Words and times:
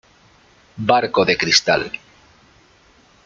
Barco 0.89 1.23
De 1.23 1.37
Cristal 1.37 1.91